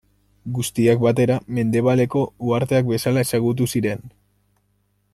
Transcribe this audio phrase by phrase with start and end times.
[0.53, 4.07] Guztiak batera, Mendebaldeko uharteak bezala ezagutu ziren.